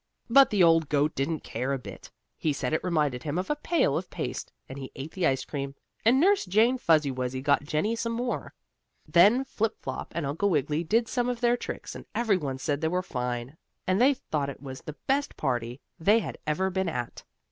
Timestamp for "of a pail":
3.37-3.95